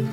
[0.00, 0.06] Hej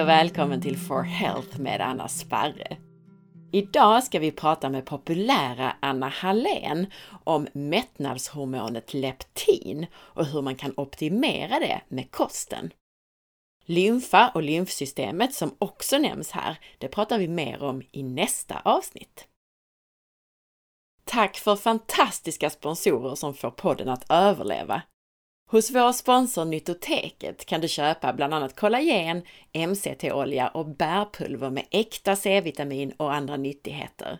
[0.00, 2.76] och välkommen till For Health med Anna Sparre.
[3.52, 6.86] Idag ska vi prata med populära Anna Hallén
[7.24, 12.72] om mättnadshormonet leptin och hur man kan optimera det med kosten.
[13.64, 19.28] Lymfa och lymfsystemet som också nämns här, det pratar vi mer om i nästa avsnitt.
[21.04, 24.82] Tack för fantastiska sponsorer som får podden att överleva.
[25.50, 32.16] Hos vår sponsor Nytoteket kan du köpa bland annat kollagen, MCT-olja och bärpulver med äkta
[32.16, 34.18] C-vitamin och andra nyttigheter.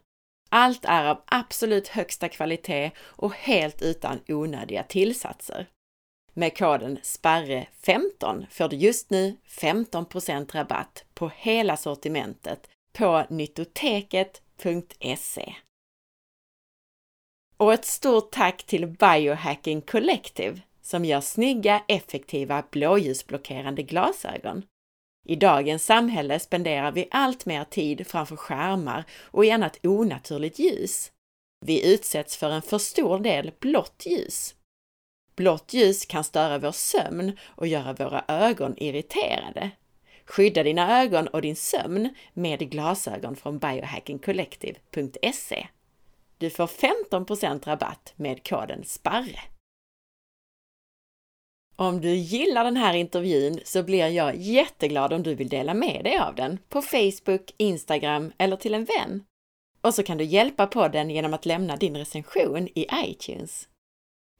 [0.50, 5.66] Allt är av absolut högsta kvalitet och helt utan onödiga tillsatser.
[6.34, 15.54] Med koden SPARRE15 får du just nu 15% rabatt på hela sortimentet på nyttoteket.se.
[17.62, 24.62] Och ett stort tack till Biohacking Collective som gör snygga, effektiva blåljusblockerande glasögon.
[25.28, 31.12] I dagens samhälle spenderar vi allt mer tid framför skärmar och i annat onaturligt ljus.
[31.64, 34.54] Vi utsätts för en för stor del blått ljus.
[35.36, 39.70] Blått ljus kan störa vår sömn och göra våra ögon irriterade.
[40.24, 45.66] Skydda dina ögon och din sömn med glasögon från biohackingcollective.se.
[46.42, 49.40] Du får 15% rabatt med koden SPARRE.
[51.76, 56.04] Om du gillar den här intervjun så blir jag jätteglad om du vill dela med
[56.04, 59.24] dig av den på Facebook, Instagram eller till en vän.
[59.80, 63.68] Och så kan du hjälpa podden genom att lämna din recension i iTunes.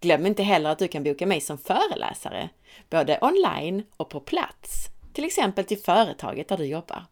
[0.00, 2.48] Glöm inte heller att du kan boka mig som föreläsare,
[2.91, 7.11] både online och på plats, till exempel till företaget där du jobbar.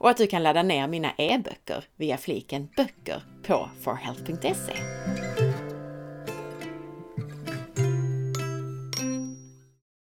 [0.00, 4.74] Och att du kan ladda ner mina e-böcker via fliken Böcker på forhealth.se.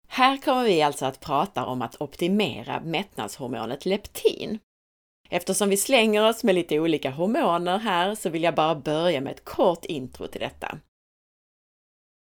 [0.07, 4.59] Här kommer vi alltså att prata om att optimera mättnadshormonet leptin.
[5.29, 9.31] Eftersom vi slänger oss med lite olika hormoner här så vill jag bara börja med
[9.33, 10.77] ett kort intro till detta.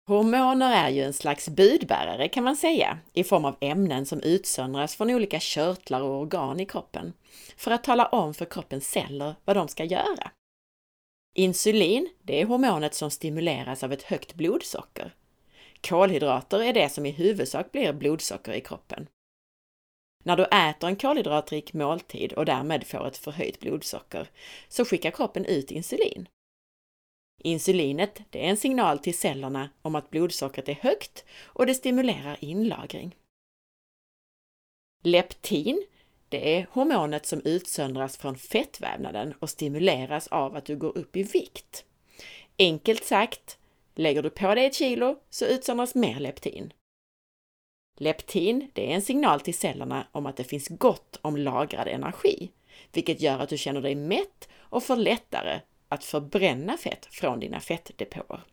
[0.09, 4.97] Hormoner är ju en slags budbärare kan man säga, i form av ämnen som utsöndras
[4.97, 7.13] från olika körtlar och organ i kroppen,
[7.57, 10.31] för att tala om för kroppens celler vad de ska göra.
[11.35, 15.15] Insulin, det är hormonet som stimuleras av ett högt blodsocker.
[15.81, 19.07] Kolhydrater är det som i huvudsak blir blodsocker i kroppen.
[20.25, 24.31] När du äter en kolhydratrik måltid och därmed får ett förhöjt blodsocker
[24.69, 26.29] så skickar kroppen ut insulin.
[27.39, 32.37] Insulinet det är en signal till cellerna om att blodsockret är högt och det stimulerar
[32.41, 33.17] inlagring.
[35.03, 35.87] Leptin
[36.29, 41.23] det är hormonet som utsöndras från fettvävnaden och stimuleras av att du går upp i
[41.23, 41.85] vikt.
[42.59, 43.59] Enkelt sagt,
[43.95, 46.73] lägger du på dig ett kilo så utsöndras mer leptin.
[48.01, 52.51] Leptin det är en signal till cellerna om att det finns gott om lagrad energi,
[52.93, 57.61] vilket gör att du känner dig mätt och får lättare att förbränna fett från dina
[57.61, 58.45] fettdepåer.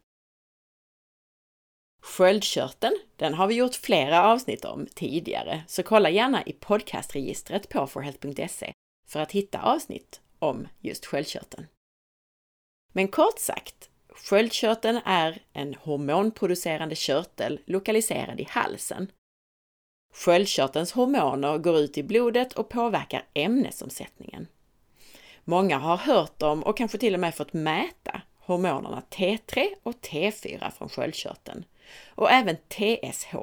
[2.02, 7.88] Sköldkörteln, den har vi gjort flera avsnitt om tidigare, så kolla gärna i podcastregistret på
[7.88, 8.74] forhealth.se
[9.08, 11.68] för att hitta avsnitt om just sköldkörteln.
[12.94, 19.12] Men kort sagt, sköldkörteln är en hormonproducerande körtel lokaliserad i halsen.
[20.14, 24.48] Sköldkörtelns hormoner går ut i blodet och påverkar ämnesomsättningen.
[25.48, 30.72] Många har hört om och kanske till och med fått mäta hormonerna T3 och T4
[30.72, 31.66] från sköldkörteln
[32.08, 33.36] och även TSH,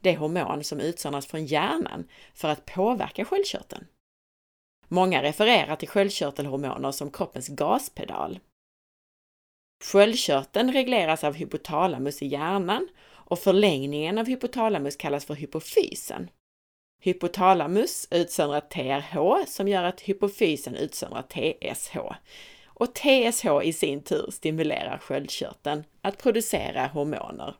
[0.00, 3.86] det hormon som utsöndras från hjärnan för att påverka sköldkörteln.
[4.88, 8.38] Många refererar till sköldkörtelhormoner som kroppens gaspedal.
[9.84, 16.30] Sköldkörteln regleras av hypotalamus i hjärnan och förlängningen av hypotalamus kallas för hypofysen.
[17.02, 21.96] Hypotalamus utsöndrar TRH som gör att hypofysen utsöndrar TSH.
[22.66, 27.54] Och TSH i sin tur stimulerar sköldkörteln att producera hormoner.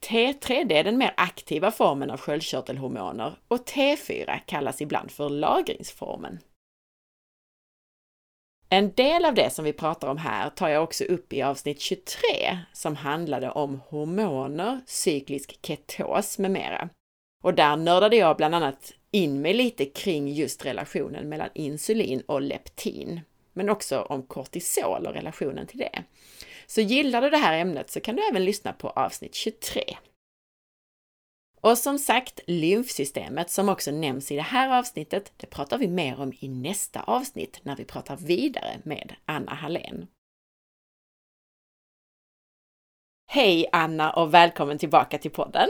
[0.00, 6.38] T3 det är den mer aktiva formen av sköldkörtelhormoner och T4 kallas ibland för lagringsformen.
[8.68, 11.80] En del av det som vi pratar om här tar jag också upp i avsnitt
[11.80, 16.88] 23 som handlade om hormoner, cyklisk ketos med mera.
[17.42, 22.42] Och där nördade jag bland annat in mig lite kring just relationen mellan insulin och
[22.42, 23.20] leptin,
[23.52, 26.04] men också om kortisol och relationen till det.
[26.66, 29.96] Så gillar du det här ämnet så kan du även lyssna på avsnitt 23.
[31.60, 36.20] Och som sagt, lymfsystemet som också nämns i det här avsnittet, det pratar vi mer
[36.20, 40.06] om i nästa avsnitt när vi pratar vidare med Anna Hallén.
[43.26, 45.68] Hej Anna och välkommen tillbaka till podden!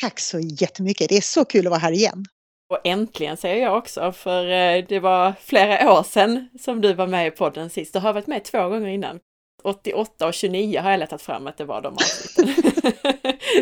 [0.00, 1.08] Tack så jättemycket!
[1.08, 2.24] Det är så kul att vara här igen!
[2.68, 7.06] Och äntligen säger jag också, för eh, det var flera år sedan som du var
[7.06, 7.92] med i podden sist.
[7.92, 9.20] Du har varit med två gånger innan.
[9.62, 12.54] 88 och 29 har jag letat fram att det var de avsnitten.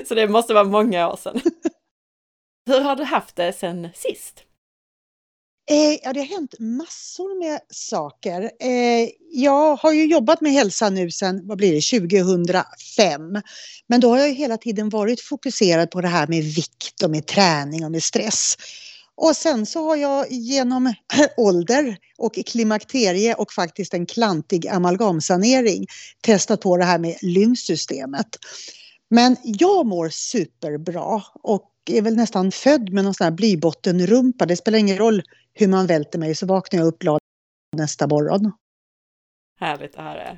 [0.06, 1.40] så det måste vara många år sedan.
[2.66, 4.44] Hur har du haft det sedan sist?
[5.70, 8.50] Eh, ja, det har hänt massor med saker.
[8.60, 13.20] Eh, jag har ju jobbat med hälsa nu sedan, vad blir det, 2005.
[13.86, 17.26] Men då har jag hela tiden varit fokuserad på det här med vikt och med
[17.26, 18.54] träning och med stress.
[19.16, 20.94] Och sen så har jag genom
[21.36, 25.86] ålder och klimakterie och faktiskt en klantig amalgamsanering
[26.20, 28.38] testat på det här med lymfsystemet.
[29.10, 34.46] Men jag mår superbra och är väl nästan född med någon sån här blybottenrumpa.
[34.46, 35.22] Det spelar ingen roll
[35.52, 37.18] hur man välter mig så vaknar jag upp glad
[37.76, 38.52] nästa morgon.
[39.60, 40.36] Härligt att höra.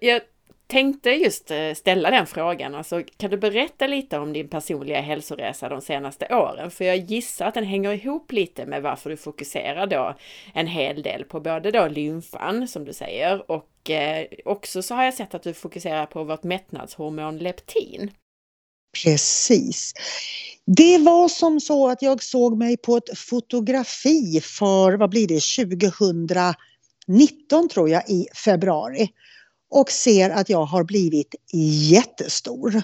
[0.00, 0.22] Jag
[0.66, 2.74] tänkte just eh, ställa den frågan.
[2.74, 6.70] Alltså, kan du berätta lite om din personliga hälsoresa de senaste åren?
[6.70, 10.14] För jag gissar att den hänger ihop lite med varför du fokuserar då
[10.54, 15.04] en hel del på både då lymfan, som du säger, och eh, också så har
[15.04, 18.10] jag sett att du fokuserar på vårt mättnadshormon leptin.
[19.04, 19.92] Precis.
[20.66, 25.40] Det var som så att jag såg mig på ett fotografi för, vad blir det,
[27.08, 29.08] 2019 tror jag i februari
[29.70, 31.34] och ser att jag har blivit
[31.92, 32.82] jättestor.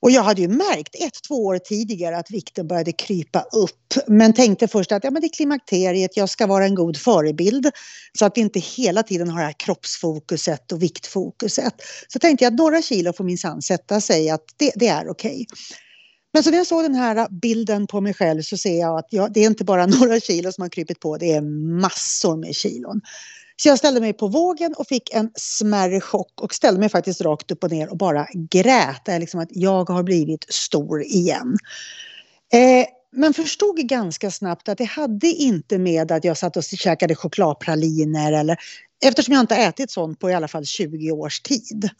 [0.00, 3.94] Och jag hade ju märkt ett, två år tidigare att vikten började krypa upp.
[4.06, 7.70] Men tänkte först att ja, men det är klimakteriet, jag ska vara en god förebild.
[8.18, 11.74] Så att vi inte hela tiden har det här kroppsfokuset och viktfokuset.
[12.08, 15.30] Så tänkte jag att några kilo får minsann sätta sig, att det, det är okej.
[15.30, 15.46] Okay.
[16.32, 19.06] Men så när jag såg den här bilden på mig själv så ser jag att
[19.10, 21.40] jag, det är inte bara några kilo som har krypit på, det är
[21.80, 23.00] massor med kilon.
[23.56, 27.20] Så jag ställde mig på vågen och fick en smärre chock och ställde mig faktiskt
[27.20, 29.08] rakt upp och ner och bara grät.
[29.08, 31.56] Liksom att jag har blivit stor igen.
[32.52, 37.14] Eh, men förstod ganska snabbt att det hade inte med att jag satt och käkade
[37.14, 38.56] chokladpraliner eller
[39.04, 41.90] eftersom jag inte ätit sånt på i alla fall 20 års tid.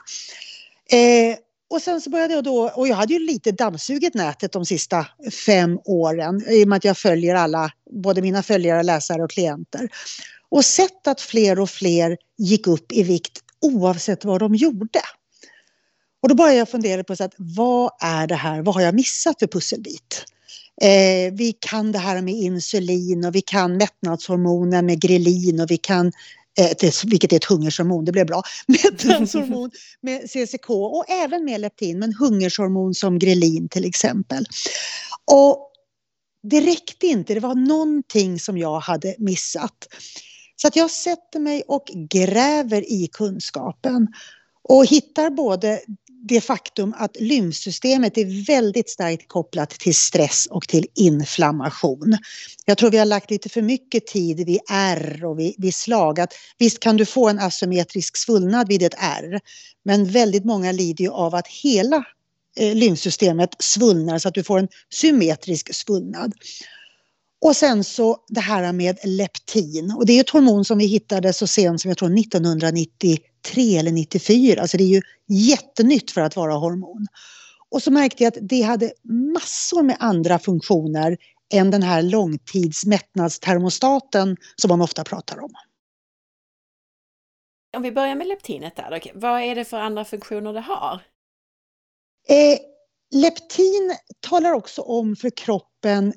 [0.90, 1.36] Eh,
[1.70, 5.06] och sen så började jag då, och jag hade ju lite dammsugit nätet de sista
[5.46, 7.70] fem åren i och med att jag följer alla,
[8.02, 9.88] både mina följare, läsare och klienter.
[10.54, 15.00] Och sett att fler och fler gick upp i vikt oavsett vad de gjorde.
[16.22, 18.94] Och då började jag fundera på så att, vad är det här, vad har jag
[18.94, 20.24] missat för pusselbit?
[20.82, 25.76] Eh, vi kan det här med insulin och vi kan mättnadshormonen med grelin och vi
[25.76, 26.12] kan
[26.58, 29.70] eh, vilket är ett hungershormon, det blev bra, mättnadshormon
[30.00, 34.46] med CCK och även med leptin, men hungershormon som grelin till exempel.
[35.24, 35.70] Och
[36.42, 39.88] det räckte inte, det var någonting som jag hade missat.
[40.56, 44.08] Så att jag sätter mig och gräver i kunskapen
[44.68, 45.80] och hittar både
[46.28, 52.18] det faktum att lymfsystemet är väldigt starkt kopplat till stress och till inflammation.
[52.64, 56.20] Jag tror vi har lagt lite för mycket tid vid R och vid, vid slag.
[56.20, 59.40] Att visst kan du få en asymmetrisk svullnad vid ett R,
[59.84, 62.04] men väldigt många lider ju av att hela
[62.56, 66.32] eh, lymfsystemet svullnar så att du får en symmetrisk svullnad.
[67.44, 69.94] Och sen så det här med leptin.
[69.96, 73.92] Och det är ett hormon som vi hittade så sent som jag tror 1993 eller
[73.92, 74.60] 94.
[74.60, 77.06] Alltså det är ju jättenytt för att vara hormon.
[77.70, 78.92] Och så märkte jag att det hade
[79.34, 81.16] massor med andra funktioner
[81.52, 85.50] än den här långtidsmättnadstermostaten som man ofta pratar om.
[87.76, 89.12] Om vi börjar med leptinet där, okay.
[89.14, 91.00] vad är det för andra funktioner det har?
[92.28, 92.58] Eh,
[93.14, 96.12] leptin talar också om för kroppen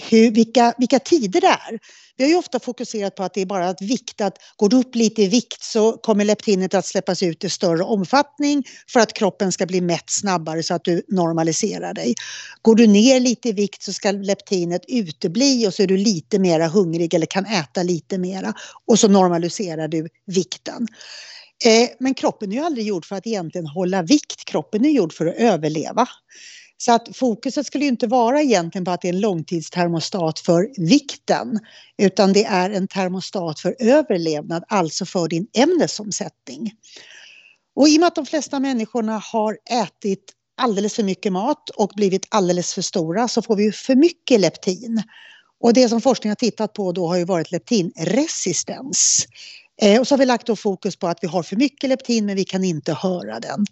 [0.00, 1.78] hur, vilka, vilka tider det är.
[2.16, 4.76] Vi har ju ofta fokuserat på att det är bara att vikt, att går du
[4.76, 9.12] upp lite i vikt så kommer leptinet att släppas ut i större omfattning för att
[9.12, 12.14] kroppen ska bli mätt snabbare så att du normaliserar dig.
[12.62, 16.38] Går du ner lite i vikt så ska leptinet utebli och så är du lite
[16.38, 18.54] mera hungrig eller kan äta lite mera
[18.86, 20.86] och så normaliserar du vikten.
[21.64, 25.12] Eh, men kroppen är ju aldrig gjord för att egentligen hålla vikt, kroppen är gjord
[25.12, 26.08] för att överleva.
[26.84, 31.60] Så att fokuset skulle inte vara egentligen på att det är en långtidstermostat för vikten
[31.98, 36.72] utan det är en termostat för överlevnad, alltså för din ämnesomsättning.
[37.76, 40.24] Och i och med att de flesta människorna har ätit
[40.56, 45.02] alldeles för mycket mat och blivit alldeles för stora så får vi för mycket leptin.
[45.60, 49.26] Och det som forskningen har tittat på då har ju varit leptinresistens.
[49.82, 52.26] Eh, och så har vi lagt då fokus på att vi har för mycket leptin
[52.26, 53.66] men vi kan inte höra den.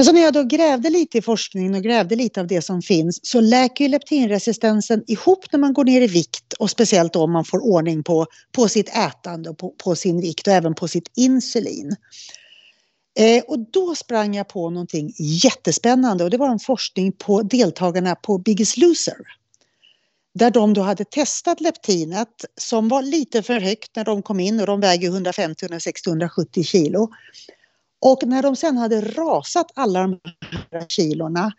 [0.00, 2.82] Men så när jag då grävde lite i forskningen och grävde lite av det som
[2.82, 7.32] finns så läker ju leptinresistensen ihop när man går ner i vikt och speciellt om
[7.32, 10.88] man får ordning på, på sitt ätande och på, på sin vikt och även på
[10.88, 11.96] sitt insulin.
[13.18, 18.14] Eh, och då sprang jag på någonting jättespännande och det var en forskning på deltagarna
[18.14, 19.16] på Biggest Loser.
[20.34, 24.60] Där de då hade testat leptinet som var lite för högt när de kom in
[24.60, 27.10] och de väger 150, 160, 170 kilo.
[28.00, 30.20] Och när de sen hade rasat alla de
[30.72, 31.52] här kilorna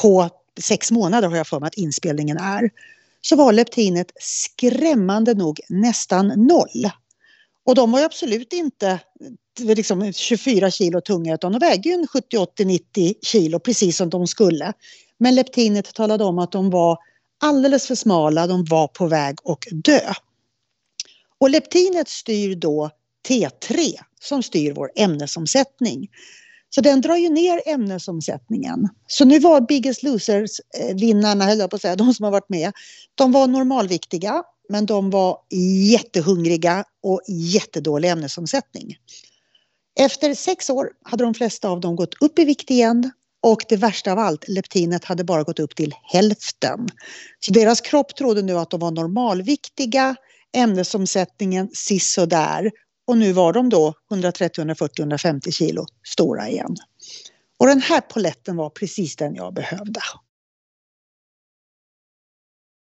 [0.00, 2.70] på sex månader har jag för mig att inspelningen är,
[3.20, 6.90] så var leptinet skrämmande nog nästan noll.
[7.64, 8.88] Och de var ju absolut inte
[9.60, 14.10] eh, liksom 24 kilo tunga utan de vägde ju 70, 80, 90 kilo precis som
[14.10, 14.72] de skulle.
[15.18, 16.98] Men leptinet talade om att de var
[17.40, 20.12] alldeles för smala, de var på väg att dö.
[21.38, 22.90] Och leptinet styr då
[23.28, 26.08] T3 som styr vår ämnesomsättning.
[26.70, 28.88] Så den drar ju ner ämnesomsättningen.
[29.06, 32.48] Så nu var Biggest Losers-vinnarna, eh, höll jag på att säga, de som har varit
[32.48, 32.72] med,
[33.14, 35.38] de var normalviktiga men de var
[35.90, 38.96] jättehungriga och jättedålig ämnesomsättning.
[40.00, 43.10] Efter sex år hade de flesta av dem gått upp i vikt igen
[43.42, 46.88] och det värsta av allt, leptinet hade bara gått upp till hälften.
[47.40, 50.16] Så deras kropp trodde nu att de var normalviktiga,
[50.56, 52.70] ämnesomsättningen sisådär
[53.06, 56.76] och nu var de då 130, 140, 150 kilo stora igen.
[57.58, 60.00] Och den här poletten var precis den jag behövde.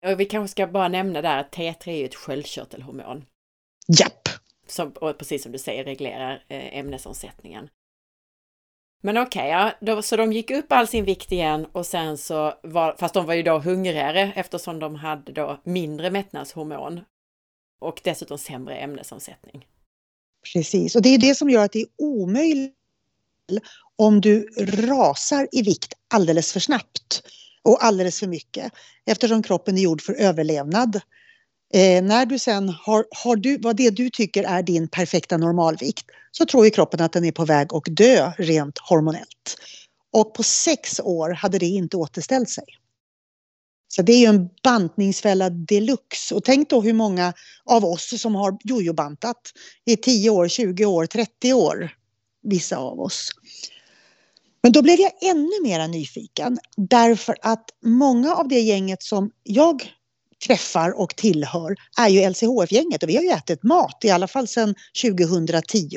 [0.05, 3.25] Och vi kanske ska bara nämna där att T3 är ett sköldkörtelhormon.
[3.99, 4.29] Japp!
[4.67, 7.69] Som, och precis som du säger reglerar eh, ämnesomsättningen.
[9.01, 12.53] Men okej, okay, ja, så de gick upp all sin vikt igen och sen så
[12.63, 17.01] var, fast de var ju då hungrigare eftersom de hade då mindre mättnadshormon
[17.79, 19.65] och dessutom sämre ämnesomsättning.
[20.53, 22.73] Precis, och det är det som gör att det är omöjligt
[23.95, 27.21] om du rasar i vikt alldeles för snabbt
[27.63, 28.73] och alldeles för mycket
[29.05, 30.95] eftersom kroppen är gjord för överlevnad.
[31.73, 36.05] Eh, när du sen har, har du, vad det du tycker är din perfekta normalvikt
[36.31, 39.57] så tror ju kroppen att den är på väg att dö rent hormonellt.
[40.11, 42.65] Och på sex år hade det inte återställt sig.
[43.87, 46.35] Så det är ju en bantningsfälla deluxe.
[46.35, 47.33] Och tänk då hur många
[47.65, 49.41] av oss som har jojobantat
[49.85, 51.91] i 10 år, 20 år, 30 år.
[52.43, 53.29] Vissa av oss.
[54.63, 59.91] Men då blev jag ännu mer nyfiken därför att många av det gänget som jag
[60.47, 64.47] träffar och tillhör är ju LCHF-gänget och vi har ju ätit mat i alla fall
[64.47, 65.89] sedan 2010.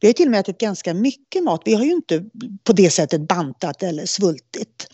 [0.00, 1.62] Vi har till och med ätit ganska mycket mat.
[1.64, 2.24] Vi har ju inte
[2.64, 4.86] på det sättet bantat eller svultit.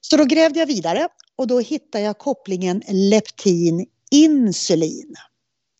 [0.00, 5.14] Så då grävde jag vidare och då hittade jag kopplingen leptin-insulin.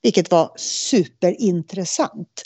[0.02, 2.42] Vilket var superintressant.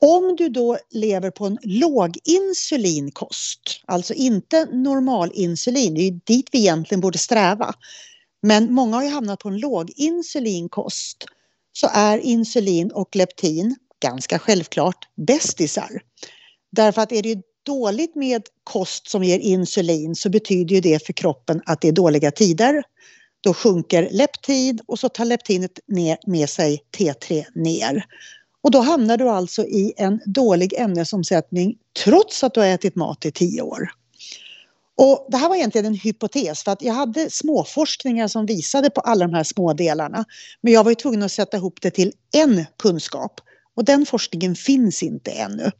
[0.00, 6.58] Om du då lever på en låginsulinkost, alltså inte normalinsulin, det är ju dit vi
[6.58, 7.74] egentligen borde sträva.
[8.42, 11.24] Men många har ju hamnat på en låginsulinkost.
[11.72, 16.02] Så är insulin och leptin, ganska självklart, bästisar.
[16.72, 21.12] Därför att är det dåligt med kost som ger insulin så betyder ju det för
[21.12, 22.82] kroppen att det är dåliga tider.
[23.40, 28.04] Då sjunker leptid och så tar leptinet ner, med sig T3 ner.
[28.62, 33.26] Och då hamnar du alltså i en dålig ämnesomsättning trots att du har ätit mat
[33.26, 33.90] i tio år.
[34.96, 39.00] Och det här var egentligen en hypotes för att jag hade småforskningar som visade på
[39.00, 40.24] alla de här små delarna.
[40.60, 43.40] Men jag var ju tvungen att sätta ihop det till en kunskap
[43.76, 45.70] och den forskningen finns inte ännu.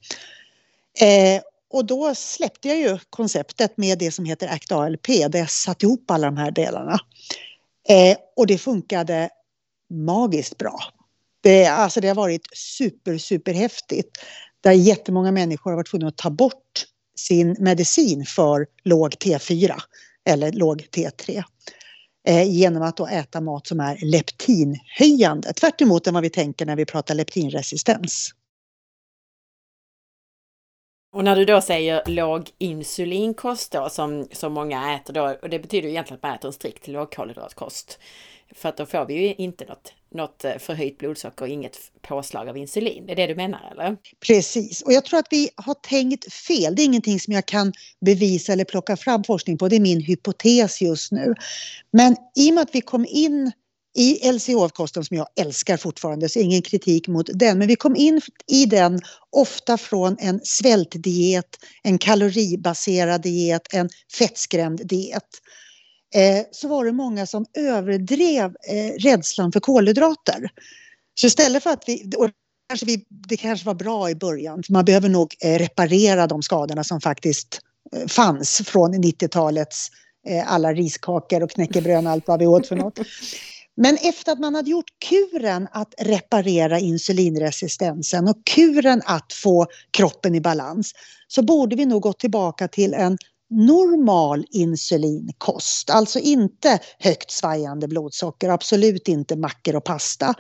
[1.01, 5.51] Eh, och då släppte jag ju konceptet med det som heter ACT ALP där jag
[5.51, 6.99] satte ihop alla de här delarna.
[7.89, 9.31] Eh, och det funkade
[9.91, 10.79] magiskt bra.
[11.41, 14.11] Det, alltså det har varit super, super häftigt.
[14.61, 16.85] Där jättemånga människor har varit tvungna att ta bort
[17.19, 19.75] sin medicin för låg T4
[20.29, 21.43] eller låg T3
[22.29, 25.53] eh, genom att då äta mat som är leptinhöjande.
[25.53, 28.31] Tvärt emot vad vi tänker när vi pratar leptinresistens.
[31.13, 35.59] Och när du då säger låg insulinkost då som, som många äter då, och det
[35.59, 37.99] betyder ju egentligen att man äter en strikt lågkolhydratkost.
[38.55, 42.49] För att då får vi ju inte något, något eh, förhöjt blodsocker och inget påslag
[42.49, 43.07] av insulin.
[43.07, 43.97] Det är det du menar eller?
[44.27, 46.77] Precis, och jag tror att vi har tänkt fel.
[46.77, 49.69] Det är ingenting som jag kan bevisa eller plocka fram forskning på.
[49.69, 51.35] Det är min hypotes just nu.
[51.91, 53.53] Men i och med att vi kom in
[53.99, 57.59] i LCHF-kosten som jag älskar fortfarande, så ingen kritik mot den.
[57.59, 59.01] Men vi kom in i den
[59.31, 63.89] ofta från en svältdiet, en kaloribaserad diet, en
[64.19, 65.23] fettskrämd diet.
[66.15, 70.51] Eh, så var det många som överdrev eh, rädslan för kolhydrater.
[71.15, 72.11] Så istället för att vi,
[72.69, 76.43] kanske vi, det kanske var bra i början, för man behöver nog eh, reparera de
[76.43, 77.61] skadorna som faktiskt
[77.97, 79.89] eh, fanns från 90-talets
[80.29, 82.99] eh, alla riskakor och knäckebröd och allt vad vi åt för något.
[83.81, 90.35] Men efter att man hade gjort kuren att reparera insulinresistensen och kuren att få kroppen
[90.35, 90.93] i balans
[91.29, 93.19] så borde vi nog gå tillbaka till en
[93.51, 95.91] normal insulinkost.
[95.91, 100.35] Alltså inte högt svajande blodsocker, absolut inte mackor och pasta.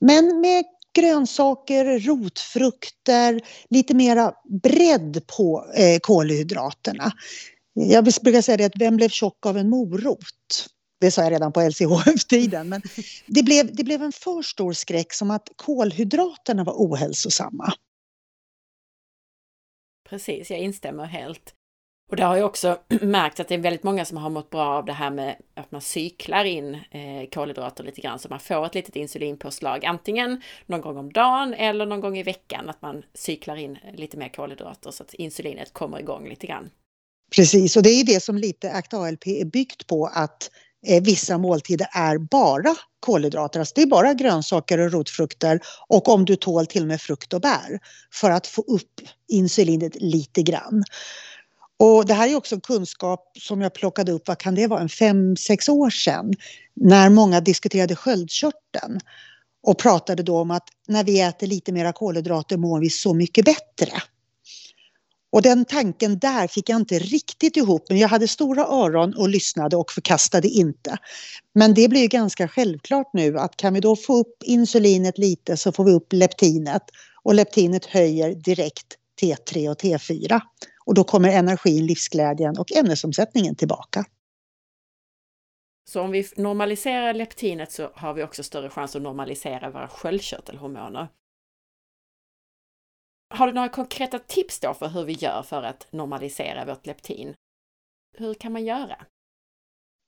[0.00, 7.12] Men med grönsaker, rotfrukter, lite mera bredd på eh, kolhydraterna.
[7.74, 10.18] Jag brukar säga det att vem blev tjock av en morot?
[11.02, 12.68] Det sa jag redan på LCHF-tiden.
[12.68, 12.82] Men
[13.26, 17.72] det blev, det blev en för stor skräck som att kolhydraterna var ohälsosamma.
[20.08, 21.54] Precis, jag instämmer helt.
[22.10, 24.66] Och det har jag också märkt att det är väldigt många som har mått bra
[24.66, 28.66] av det här med att man cyklar in eh, kolhydrater lite grann så man får
[28.66, 33.02] ett litet insulinpåslag antingen någon gång om dagen eller någon gång i veckan att man
[33.14, 36.70] cyklar in lite mer kolhydrater så att insulinet kommer igång lite grann.
[37.36, 40.50] Precis, och det är det som lite ACT-ALP är byggt på att
[40.86, 43.60] Eh, vissa måltider är bara kolhydrater.
[43.60, 47.32] Alltså det är bara grönsaker och rotfrukter och om du tål till och med frukt
[47.32, 47.80] och bär
[48.12, 50.84] för att få upp insulinet lite grann.
[51.78, 54.88] Och det här är också kunskap som jag plockade upp, vad kan det vara, en
[54.88, 56.34] fem, sex år sedan
[56.74, 59.00] när många diskuterade sköldkörteln
[59.62, 63.44] och pratade då om att när vi äter lite mera kolhydrater mår vi så mycket
[63.44, 63.92] bättre.
[65.32, 69.28] Och den tanken där fick jag inte riktigt ihop, men jag hade stora öron och
[69.28, 70.98] lyssnade och förkastade inte.
[71.54, 75.56] Men det blir ju ganska självklart nu att kan vi då få upp insulinet lite
[75.56, 76.82] så får vi upp leptinet
[77.22, 78.86] och leptinet höjer direkt
[79.22, 80.40] T3 och T4
[80.84, 84.04] och då kommer energin, livsglädjen och ämnesomsättningen tillbaka.
[85.84, 91.08] Så om vi normaliserar leptinet så har vi också större chans att normalisera våra sköldkörtelhormoner.
[93.32, 97.34] Har du några konkreta tips då för hur vi gör för att normalisera vårt leptin?
[98.18, 98.96] Hur kan man göra?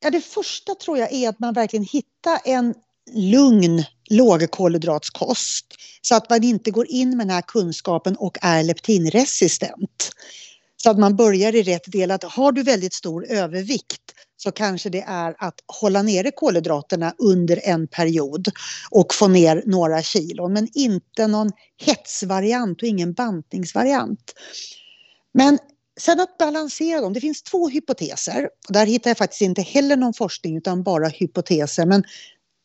[0.05, 2.75] Ja, det första tror jag är att man verkligen hittar en
[3.15, 10.11] lugn lågkolhydratskost så att man inte går in med den här kunskapen och är leptinresistent.
[10.85, 12.11] Så att man börjar i rätt del.
[12.11, 14.03] Att har du väldigt stor övervikt
[14.37, 18.49] så kanske det är att hålla nere kolhydraterna under en period
[18.91, 20.53] och få ner några kilon.
[20.53, 24.35] Men inte någon hetsvariant och ingen bantningsvariant.
[25.35, 25.59] Men
[26.01, 27.13] sen att balansera dem.
[27.13, 28.49] Det finns två hypoteser.
[28.69, 31.87] Där hittar jag faktiskt inte heller någon forskning utan bara hypoteser.
[31.87, 32.05] Men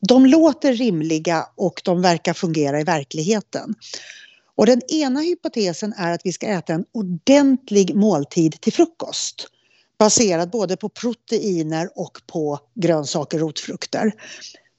[0.07, 3.75] de låter rimliga och de verkar fungera i verkligheten.
[4.59, 9.47] Och den ena hypotesen är att vi ska äta en ordentlig måltid till frukost
[9.99, 14.11] baserad både på proteiner och på grönsaker och rotfrukter.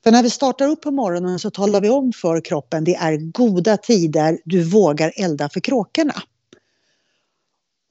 [0.05, 3.17] För när vi startar upp på morgonen så talar vi om för kroppen det är
[3.17, 6.23] goda tider, du vågar elda för kråkorna.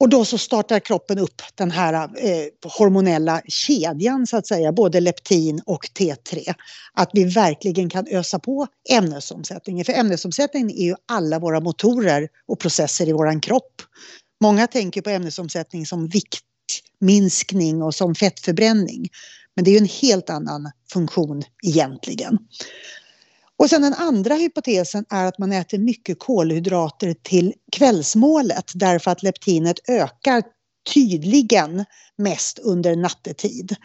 [0.00, 5.00] Och då så startar kroppen upp den här eh, hormonella kedjan så att säga, både
[5.00, 6.54] leptin och T3.
[6.92, 9.84] Att vi verkligen kan ösa på ämnesomsättningen.
[9.84, 13.82] För ämnesomsättningen är ju alla våra motorer och processer i våran kropp.
[14.42, 19.08] Många tänker på ämnesomsättning som viktminskning och som fettförbränning.
[19.56, 22.38] Men det är ju en helt annan funktion egentligen.
[23.60, 29.22] Och sen den andra hypotesen är att man äter mycket kolhydrater till kvällsmålet därför att
[29.22, 30.42] leptinet ökar
[30.94, 31.84] tydligen
[32.18, 33.76] mest under nattetid.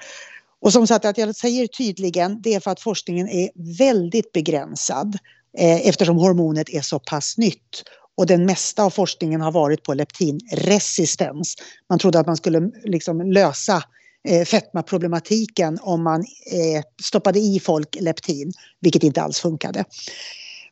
[0.61, 5.17] Och som sagt att jag säger tydligen det är för att forskningen är väldigt begränsad
[5.57, 7.83] eh, eftersom hormonet är så pass nytt.
[8.17, 11.55] Och den mesta av forskningen har varit på leptinresistens.
[11.89, 13.83] Man trodde att man skulle liksom lösa
[14.25, 19.85] eh, fetmaproblematiken om man eh, stoppade i folk leptin, vilket inte alls funkade.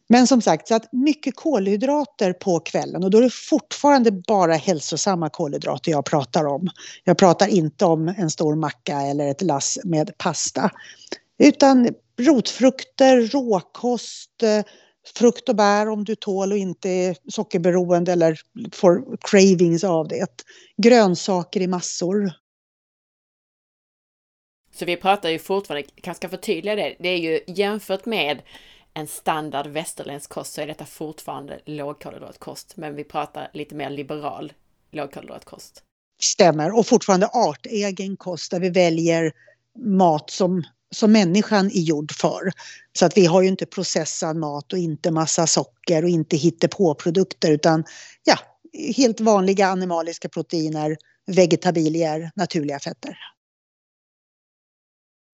[0.10, 4.54] Men som sagt, så att mycket kolhydrater på kvällen och då är det fortfarande bara
[4.54, 6.70] hälsosamma kolhydrater jag pratar om.
[7.04, 10.72] Jag pratar inte om en stor macka eller ett lass med pasta.
[11.40, 11.90] Utan
[12.20, 14.64] rotfrukter, råkost, eh,
[15.18, 18.40] frukt och bär om du tål och inte är sockerberoende eller
[18.74, 20.44] får cravings av det.
[20.78, 22.32] Grönsaker i massor.
[24.76, 28.42] Så vi pratar ju fortfarande, kanske ska förtydliga det, det är ju jämfört med
[28.94, 34.54] en standard västerländsk kost så är detta fortfarande lågkolhydratkost, men vi pratar lite mer liberal
[34.92, 35.84] lågkolhydratkost.
[36.22, 39.32] Stämmer, och fortfarande artegen kost där vi väljer
[39.80, 42.52] mat som, som människan är gjord för.
[42.94, 47.52] Så att vi har ju inte processad mat och inte massa socker och inte hittepåprodukter
[47.52, 47.84] utan
[48.24, 48.36] ja,
[48.96, 53.18] helt vanliga animaliska proteiner, vegetabilier, naturliga fetter.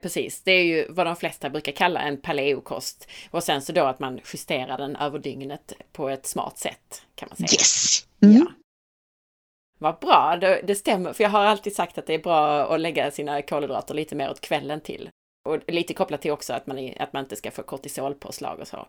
[0.01, 3.07] Precis, det är ju vad de flesta brukar kalla en paleokost.
[3.31, 7.29] Och sen så då att man justerar den över dygnet på ett smart sätt kan
[7.29, 7.59] man säga.
[7.59, 8.07] Yes!
[8.21, 8.35] Mm.
[8.35, 8.45] Ja.
[9.81, 12.79] Vad bra, det, det, stämmer, för jag har alltid sagt att det är bra att
[12.79, 15.09] lägga sina kolhydrater lite mer åt kvällen till.
[15.49, 18.87] Och lite kopplat till också att man, att man inte ska få kortisolpåslag och så.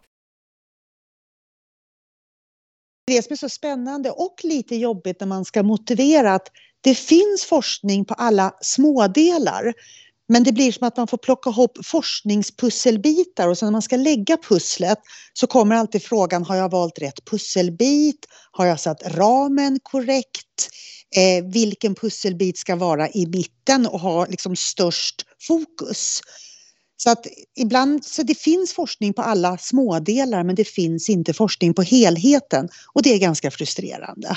[3.06, 7.44] Det som är så spännande och lite jobbigt när man ska motivera att det finns
[7.48, 9.74] forskning på alla smådelar.
[10.32, 13.96] Men det blir som att man får plocka ihop forskningspusselbitar och sen när man ska
[13.96, 14.98] lägga pusslet
[15.32, 18.26] så kommer alltid frågan, har jag valt rätt pusselbit?
[18.50, 20.68] Har jag satt ramen korrekt?
[21.16, 26.20] Eh, vilken pusselbit ska vara i mitten och ha liksom störst fokus?
[26.96, 27.26] Så att
[27.58, 32.68] ibland, så det finns forskning på alla smådelar men det finns inte forskning på helheten
[32.92, 34.36] och det är ganska frustrerande.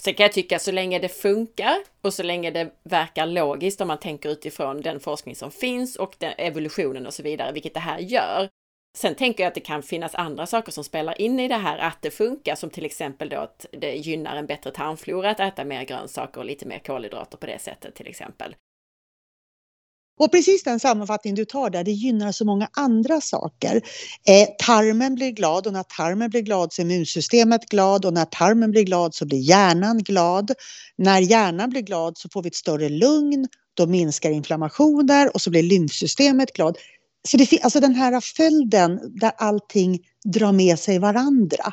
[0.00, 3.88] Sen kan jag tycka så länge det funkar och så länge det verkar logiskt om
[3.88, 7.80] man tänker utifrån den forskning som finns och den evolutionen och så vidare, vilket det
[7.80, 8.48] här gör.
[8.98, 11.78] Sen tänker jag att det kan finnas andra saker som spelar in i det här
[11.78, 15.64] att det funkar, som till exempel då att det gynnar en bättre tarmflora att äta
[15.64, 18.56] mer grönsaker och lite mer kolhydrater på det sättet till exempel.
[20.18, 23.76] Och precis den sammanfattning du tar där, det gynnar så många andra saker.
[24.28, 28.24] Eh, tarmen blir glad och när tarmen blir glad så är immunsystemet glad och när
[28.24, 30.50] tarmen blir glad så blir hjärnan glad.
[30.98, 35.50] När hjärnan blir glad så får vi ett större lugn, då minskar inflammationer och så
[35.50, 36.78] blir lymfsystemet glad.
[37.28, 41.72] Så det, alltså den här följden där allting drar med sig varandra.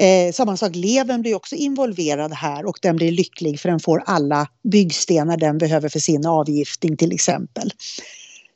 [0.00, 4.02] Eh, samma sak, levern blir också involverad här och den blir lycklig för den får
[4.06, 7.70] alla byggstenar den behöver för sin avgiftning till exempel.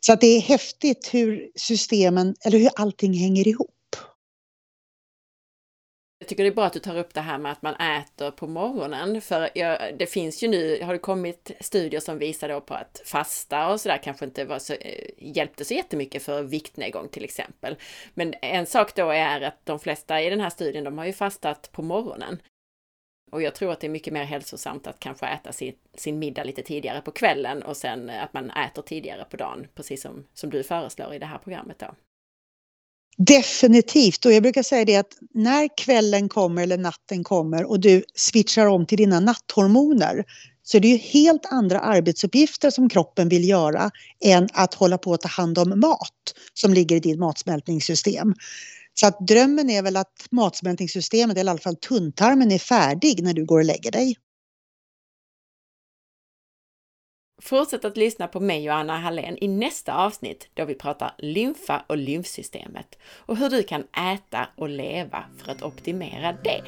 [0.00, 3.70] Så att det är häftigt hur systemen, eller hur allting hänger ihop.
[6.24, 8.30] Jag tycker det är bra att du tar upp det här med att man äter
[8.30, 12.60] på morgonen, för jag, det finns ju nu, har det kommit studier som visar då
[12.60, 17.08] på att fasta och sådär kanske inte var så, eh, hjälpte så jättemycket för viktnedgång
[17.08, 17.76] till exempel.
[18.14, 21.12] Men en sak då är att de flesta i den här studien, de har ju
[21.12, 22.42] fastat på morgonen.
[23.32, 26.44] Och jag tror att det är mycket mer hälsosamt att kanske äta sin, sin middag
[26.44, 30.50] lite tidigare på kvällen och sen att man äter tidigare på dagen, precis som, som
[30.50, 31.94] du föreslår i det här programmet då.
[33.16, 38.04] Definitivt, och jag brukar säga det att när kvällen kommer eller natten kommer och du
[38.14, 40.24] switchar om till dina natthormoner
[40.62, 43.90] så är det ju helt andra arbetsuppgifter som kroppen vill göra
[44.24, 48.34] än att hålla på att ta hand om mat som ligger i ditt matsmältningssystem.
[48.94, 53.34] Så att drömmen är väl att matsmältningssystemet, eller i alla fall tunntarmen, är färdig när
[53.34, 54.16] du går och lägger dig.
[57.44, 61.84] Fortsätt att lyssna på mig och Anna Hallén i nästa avsnitt då vi pratar lymfa
[61.86, 66.62] och lymfsystemet och hur du kan äta och leva för att optimera det.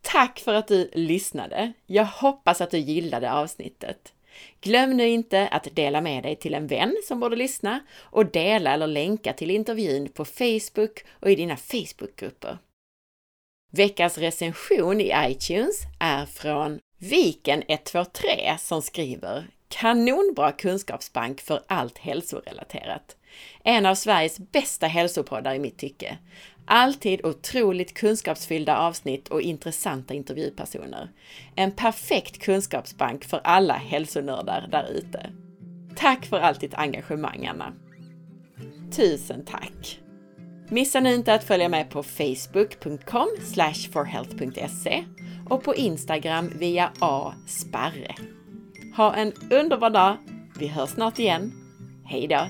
[0.00, 1.72] Tack för att du lyssnade!
[1.86, 4.12] Jag hoppas att du gillade avsnittet.
[4.60, 8.72] Glöm nu inte att dela med dig till en vän som borde lyssna och dela
[8.72, 12.58] eller länka till intervjun på Facebook och i dina Facebookgrupper.
[13.70, 23.16] Veckans recension i iTunes är från Viken123 som skriver Kanonbra kunskapsbank för allt hälsorelaterat.
[23.64, 26.18] En av Sveriges bästa hälsopoddar i mitt tycke.
[26.64, 31.10] Alltid otroligt kunskapsfyllda avsnitt och intressanta intervjupersoner.
[31.56, 35.30] En perfekt kunskapsbank för alla hälsonördar där ute.
[35.96, 37.72] Tack för allt ditt engagemang, Anna.
[38.92, 40.00] Tusen tack!
[40.70, 43.28] Missa nu inte att följa med på facebook.com
[43.92, 45.04] forhealth.se
[45.48, 48.14] och på Instagram via asparre.
[48.96, 50.16] Ha en underbar dag!
[50.58, 51.52] Vi hörs snart igen.
[52.04, 52.46] Hejdå!